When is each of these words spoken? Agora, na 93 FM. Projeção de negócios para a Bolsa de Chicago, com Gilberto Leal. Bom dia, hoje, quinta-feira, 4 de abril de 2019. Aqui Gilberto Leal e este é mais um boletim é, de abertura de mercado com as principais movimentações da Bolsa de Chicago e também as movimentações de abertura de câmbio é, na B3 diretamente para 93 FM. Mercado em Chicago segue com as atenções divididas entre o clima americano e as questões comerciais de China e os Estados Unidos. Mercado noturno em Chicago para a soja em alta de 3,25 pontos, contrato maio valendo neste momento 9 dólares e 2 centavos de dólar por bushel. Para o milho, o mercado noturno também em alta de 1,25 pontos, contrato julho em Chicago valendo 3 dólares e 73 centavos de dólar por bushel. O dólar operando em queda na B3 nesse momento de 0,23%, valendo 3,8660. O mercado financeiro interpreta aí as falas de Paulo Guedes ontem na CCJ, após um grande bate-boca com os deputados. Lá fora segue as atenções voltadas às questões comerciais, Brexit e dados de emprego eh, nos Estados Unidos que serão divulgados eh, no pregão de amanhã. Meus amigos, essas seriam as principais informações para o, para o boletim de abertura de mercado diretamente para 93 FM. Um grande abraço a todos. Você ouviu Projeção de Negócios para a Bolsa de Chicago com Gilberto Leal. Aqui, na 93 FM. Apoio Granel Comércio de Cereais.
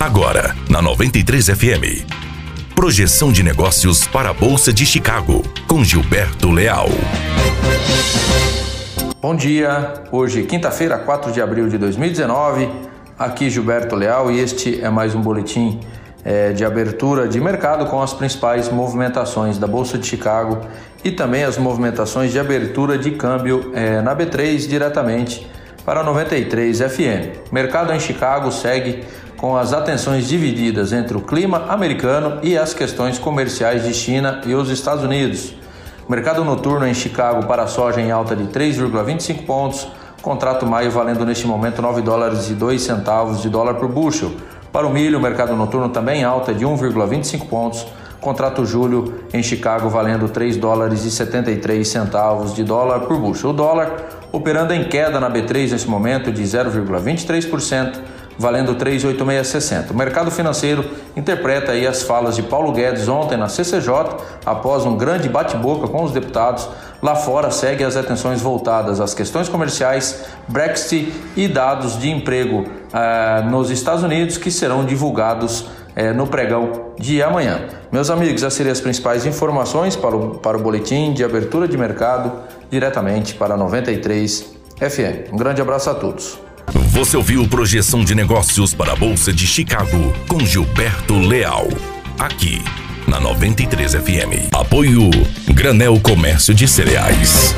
Agora, 0.00 0.56
na 0.70 0.80
93 0.80 1.48
FM. 1.48 2.08
Projeção 2.74 3.30
de 3.30 3.42
negócios 3.42 4.06
para 4.06 4.30
a 4.30 4.32
Bolsa 4.32 4.72
de 4.72 4.86
Chicago, 4.86 5.42
com 5.68 5.84
Gilberto 5.84 6.50
Leal. 6.50 6.88
Bom 9.20 9.36
dia, 9.36 9.92
hoje, 10.10 10.44
quinta-feira, 10.44 10.96
4 10.96 11.32
de 11.32 11.42
abril 11.42 11.68
de 11.68 11.76
2019. 11.76 12.70
Aqui 13.18 13.50
Gilberto 13.50 13.94
Leal 13.94 14.32
e 14.32 14.40
este 14.40 14.82
é 14.82 14.88
mais 14.88 15.14
um 15.14 15.20
boletim 15.20 15.80
é, 16.24 16.52
de 16.52 16.64
abertura 16.64 17.28
de 17.28 17.38
mercado 17.38 17.84
com 17.84 18.00
as 18.00 18.14
principais 18.14 18.70
movimentações 18.70 19.58
da 19.58 19.66
Bolsa 19.66 19.98
de 19.98 20.06
Chicago 20.06 20.66
e 21.04 21.10
também 21.10 21.44
as 21.44 21.58
movimentações 21.58 22.32
de 22.32 22.38
abertura 22.38 22.96
de 22.96 23.10
câmbio 23.10 23.70
é, 23.74 24.00
na 24.00 24.16
B3 24.16 24.66
diretamente 24.66 25.46
para 25.84 26.02
93 26.02 26.78
FM. 26.78 27.52
Mercado 27.52 27.92
em 27.92 28.00
Chicago 28.00 28.50
segue 28.52 29.04
com 29.36 29.56
as 29.56 29.72
atenções 29.72 30.28
divididas 30.28 30.92
entre 30.92 31.16
o 31.16 31.20
clima 31.20 31.64
americano 31.68 32.38
e 32.42 32.58
as 32.58 32.74
questões 32.74 33.18
comerciais 33.18 33.84
de 33.84 33.94
China 33.94 34.42
e 34.44 34.54
os 34.54 34.68
Estados 34.68 35.02
Unidos. 35.02 35.54
Mercado 36.08 36.44
noturno 36.44 36.86
em 36.86 36.92
Chicago 36.92 37.46
para 37.46 37.62
a 37.62 37.66
soja 37.66 38.00
em 38.00 38.10
alta 38.10 38.36
de 38.36 38.44
3,25 38.44 39.46
pontos, 39.46 39.88
contrato 40.20 40.66
maio 40.66 40.90
valendo 40.90 41.24
neste 41.24 41.46
momento 41.46 41.80
9 41.80 42.02
dólares 42.02 42.50
e 42.50 42.54
2 42.54 42.82
centavos 42.82 43.40
de 43.40 43.48
dólar 43.48 43.74
por 43.74 43.88
bushel. 43.88 44.32
Para 44.72 44.86
o 44.86 44.90
milho, 44.90 45.18
o 45.18 45.22
mercado 45.22 45.56
noturno 45.56 45.88
também 45.88 46.20
em 46.20 46.24
alta 46.24 46.52
de 46.52 46.64
1,25 46.64 47.48
pontos, 47.48 47.86
contrato 48.20 48.66
julho 48.66 49.22
em 49.32 49.42
Chicago 49.42 49.88
valendo 49.88 50.28
3 50.28 50.56
dólares 50.58 51.04
e 51.04 51.10
73 51.10 51.88
centavos 51.88 52.54
de 52.54 52.62
dólar 52.62 53.00
por 53.00 53.16
bushel. 53.18 53.50
O 53.50 53.52
dólar 53.52 54.19
operando 54.32 54.72
em 54.72 54.84
queda 54.84 55.18
na 55.18 55.30
B3 55.30 55.70
nesse 55.70 55.88
momento 55.88 56.32
de 56.32 56.42
0,23%, 56.42 57.98
valendo 58.40 58.74
3,8660. 58.74 59.90
O 59.90 59.94
mercado 59.94 60.30
financeiro 60.30 60.82
interpreta 61.14 61.72
aí 61.72 61.86
as 61.86 62.02
falas 62.02 62.34
de 62.34 62.42
Paulo 62.42 62.72
Guedes 62.72 63.06
ontem 63.06 63.36
na 63.36 63.50
CCJ, 63.50 63.92
após 64.46 64.86
um 64.86 64.96
grande 64.96 65.28
bate-boca 65.28 65.86
com 65.86 66.02
os 66.02 66.10
deputados. 66.10 66.66
Lá 67.02 67.14
fora 67.14 67.50
segue 67.50 67.84
as 67.84 67.98
atenções 67.98 68.40
voltadas 68.40 68.98
às 68.98 69.12
questões 69.12 69.46
comerciais, 69.46 70.24
Brexit 70.48 71.12
e 71.36 71.46
dados 71.48 71.98
de 71.98 72.08
emprego 72.08 72.64
eh, 72.94 73.42
nos 73.42 73.70
Estados 73.70 74.02
Unidos 74.02 74.38
que 74.38 74.50
serão 74.50 74.86
divulgados 74.86 75.66
eh, 75.94 76.14
no 76.14 76.26
pregão 76.26 76.92
de 76.98 77.22
amanhã. 77.22 77.60
Meus 77.92 78.08
amigos, 78.08 78.42
essas 78.42 78.54
seriam 78.54 78.72
as 78.72 78.80
principais 78.80 79.26
informações 79.26 79.96
para 79.96 80.16
o, 80.16 80.38
para 80.38 80.56
o 80.56 80.62
boletim 80.62 81.12
de 81.12 81.22
abertura 81.22 81.68
de 81.68 81.76
mercado 81.76 82.32
diretamente 82.70 83.34
para 83.34 83.54
93 83.54 84.46
FM. 84.78 85.30
Um 85.30 85.36
grande 85.36 85.60
abraço 85.60 85.90
a 85.90 85.94
todos. 85.94 86.49
Você 86.74 87.16
ouviu 87.16 87.46
Projeção 87.48 88.04
de 88.04 88.14
Negócios 88.14 88.74
para 88.74 88.92
a 88.92 88.96
Bolsa 88.96 89.32
de 89.32 89.46
Chicago 89.46 90.12
com 90.28 90.40
Gilberto 90.40 91.18
Leal. 91.18 91.68
Aqui, 92.18 92.62
na 93.06 93.18
93 93.18 93.94
FM. 93.94 94.52
Apoio 94.52 95.10
Granel 95.52 95.98
Comércio 96.00 96.54
de 96.54 96.68
Cereais. 96.68 97.54